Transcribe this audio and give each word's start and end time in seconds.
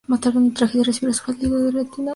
Más 0.07 0.19
tarde 0.19 0.39
una 0.39 0.51
tragedia 0.51 0.81
acabará 0.81 0.99
con 0.99 1.09
la 1.09 1.13
felicidad 1.13 1.59
de 1.59 1.67
Rita 1.71 1.79
y 1.81 1.85
su 1.85 1.89
familia. 1.95 2.09